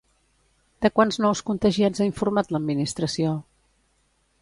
De 0.85 0.91
quants 0.95 1.19
nous 1.25 1.43
contagiats 1.51 2.01
ha 2.05 2.09
informat 2.09 2.53
l'administració? 2.57 3.39